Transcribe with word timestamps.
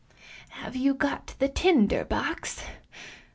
""Have 0.63 0.75
you 0.75 0.95
got 0.95 1.35
the 1.37 1.47
tinder 1.47 2.03
box? 2.03 2.63